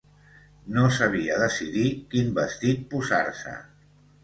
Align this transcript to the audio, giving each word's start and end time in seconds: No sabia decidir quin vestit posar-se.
No 0.77 0.85
sabia 0.95 1.37
decidir 1.43 1.85
quin 2.15 2.33
vestit 2.41 2.83
posar-se. 2.97 3.57